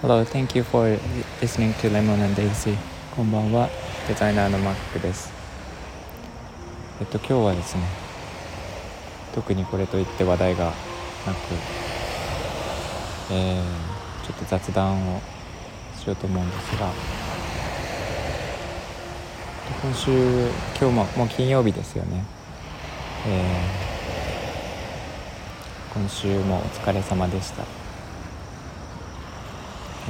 [0.00, 0.98] Hello, thank you for
[1.42, 2.78] listening to Lemon and Daisy.
[3.14, 3.68] こんばんは、
[4.08, 5.30] デザイナーのマックです。
[7.00, 7.82] えっと、今日はですね、
[9.34, 10.74] 特にこれといって話題がなく、
[13.30, 13.62] えー
[14.26, 15.20] ちょっと雑談を
[15.98, 16.90] しようと思うんですが、
[19.82, 20.48] 今週、
[20.80, 22.24] 今日ももう金曜日ですよね。
[23.26, 23.85] えー
[25.98, 27.62] 今週もお疲れ様でした。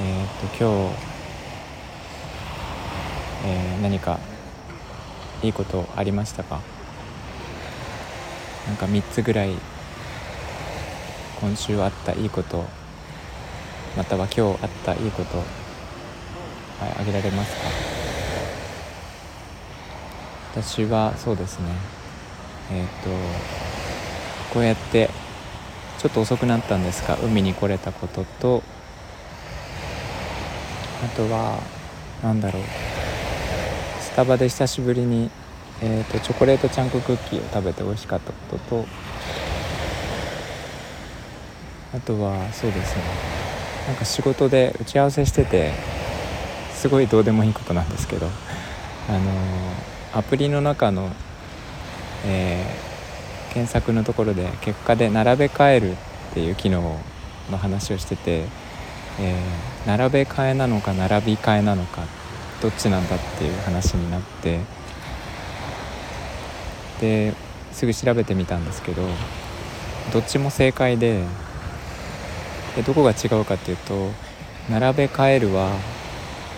[0.00, 0.26] えー、
[0.58, 0.96] と今日、
[3.46, 4.18] えー何か
[5.44, 6.58] いいことありましたか？
[8.66, 9.52] なんか3つぐらい
[11.40, 12.64] 今週あったいいこと
[13.96, 15.46] または今日あったいいこと、はい、
[16.98, 17.68] あげられますか？
[20.60, 21.66] 私はそうですね。
[22.72, 23.10] えっ、と
[24.52, 25.10] こうやって
[25.98, 28.62] ちょっと遅くなったんですが海に来れたことと
[31.04, 31.58] あとは
[32.22, 32.62] なんだろう。
[34.00, 35.30] スタバで久しぶりに、
[35.82, 38.86] えー、とチョコレートチャンククッキーを食べて美味しかったことと
[41.94, 43.02] あとはそうですね。
[43.88, 45.72] なんか仕事で打ち合わせしてて
[46.72, 48.26] すごいどうでもいいことなんですけど
[49.08, 51.10] あのーアプリの中の、
[52.24, 52.85] えー
[53.56, 55.96] 検索のところで結果で並べ替えるっ
[56.34, 57.00] ていう機能
[57.50, 58.44] の話をしてて
[59.18, 62.02] えー並べ替えなのか並び替えなのか
[62.60, 64.60] どっちなんだっていう話になって
[67.00, 67.32] で
[67.72, 69.02] すぐ調べてみたんですけど
[70.12, 71.24] どっちも正解で
[72.74, 74.10] でどこが違うかっていうと
[74.68, 75.70] 並べ替えるは、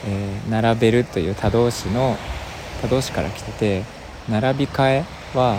[0.04, 2.16] えー並べるという他動詞の
[2.82, 3.84] 他動詞から来てて
[4.28, 5.04] 並び替え
[5.34, 5.58] は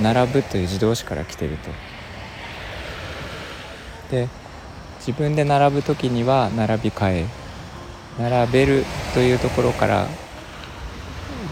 [0.00, 1.70] 並ぶという自動詞から来てると。
[4.10, 4.28] で
[4.98, 7.26] 自分で並ぶ時には並び替え
[8.18, 10.06] 並べるというところから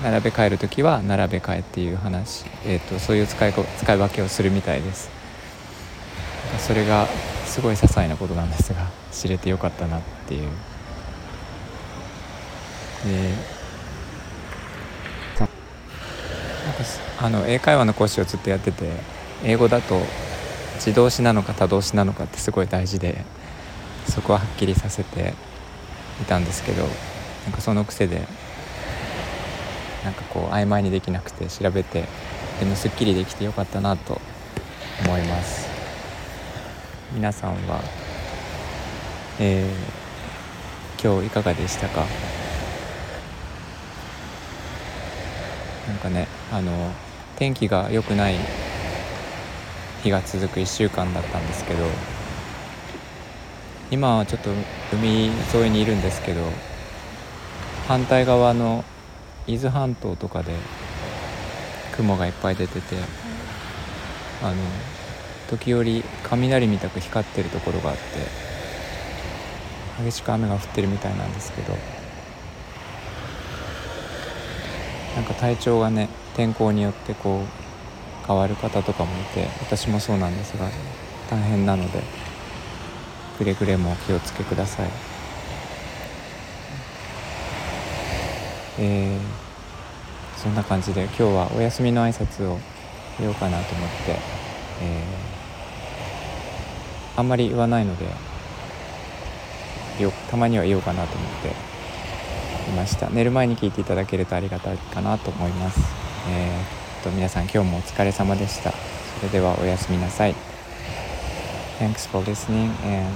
[0.02, 5.10] 並べ替える時は並べ替えっていう話、えー、とそういう使い使い分けをするみたいです。
[6.58, 7.06] それが
[7.46, 10.48] すごい些細なことなんですが知れてよかったなっていう。
[13.04, 13.34] で
[16.64, 18.90] なんかすあの英会話の講師をずっとやってて
[19.44, 20.00] 英語だと
[20.76, 23.24] 自動詞なのか他動詞なのかってすごい大事で
[24.08, 25.34] そこははっきりさせて
[26.22, 26.82] いたんですけど
[27.44, 28.26] なんかその癖で
[30.02, 32.06] なんかこう曖昧にできなくて調べて
[32.58, 34.18] でもすっきりできてよかったなと
[35.04, 35.68] 思います。
[37.12, 37.80] 皆さんは、
[39.38, 40.00] えー
[41.02, 42.04] 今日いかがでしたか？
[45.88, 46.92] なんかねあの
[47.40, 48.36] 天気が良くない
[50.02, 51.86] 日が続く1週間だったんですけど
[53.90, 54.50] 今はちょっと
[54.92, 56.42] 海沿いにいるんですけど
[57.88, 58.84] 反対側の
[59.46, 60.52] 伊豆半島とかで
[61.96, 62.96] 雲がいっぱい出てて
[64.42, 64.56] あの
[65.48, 68.02] 時折雷みたく光ってるところがあって
[70.04, 71.99] 激しく雨が降ってるみたいなんですけど
[75.16, 80.68] なんか体調がね天候によってこう変わる方とかもいて私もそうなんですが
[81.28, 82.02] 大変なので
[83.38, 84.88] くれぐれもお気をつけください。
[88.78, 89.20] えー
[90.36, 92.58] そんな感じで今日はお休みの挨拶を
[93.18, 94.12] 言おうかなと思って、
[94.80, 98.06] えーあんまり言わないので
[100.02, 101.69] よたまには言おうかなと思って
[102.68, 105.80] いました寝る前に聞いていただけるとありがたいかなと思います
[106.28, 110.34] えーっと皆さん今日もお疲れ様でしたそれではおやすみなさい
[111.80, 113.08] Thanks for listening and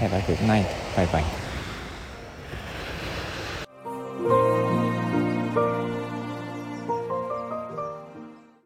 [0.00, 0.66] have a good night.
[0.96, 1.47] Bye bye.